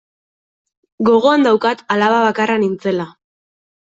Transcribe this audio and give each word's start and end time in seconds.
Gogoan 1.09 1.45
daukat 1.49 1.85
alaba 1.97 2.23
bakarra 2.27 2.57
nintzela. 2.65 3.09